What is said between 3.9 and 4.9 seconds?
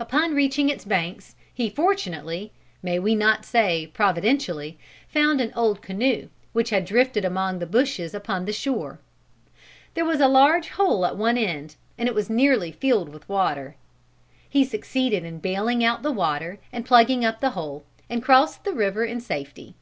providentially